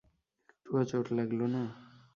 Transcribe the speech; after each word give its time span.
একটুও 0.49 0.81
চোট 0.89 1.05
লাগলো 1.17 1.45
না! 1.53 1.63